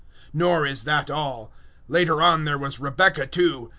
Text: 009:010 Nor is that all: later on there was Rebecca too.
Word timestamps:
009:010 0.29 0.29
Nor 0.33 0.65
is 0.65 0.83
that 0.85 1.11
all: 1.11 1.53
later 1.87 2.23
on 2.23 2.43
there 2.45 2.57
was 2.57 2.79
Rebecca 2.79 3.27
too. 3.27 3.69